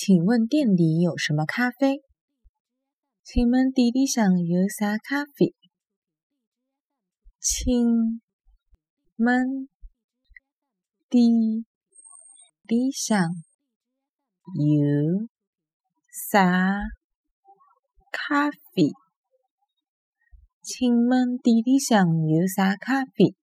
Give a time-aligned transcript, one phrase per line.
[0.00, 2.04] 请问店里有什么咖啡？
[3.24, 5.56] 请问店里向有啥咖啡？
[7.40, 8.20] 请
[9.16, 9.68] 问
[11.08, 11.24] 店
[12.68, 13.28] 里向
[14.54, 15.26] 有
[16.30, 16.78] 啥
[18.12, 18.92] 咖啡？
[20.62, 23.34] 请问店里向有啥咖啡？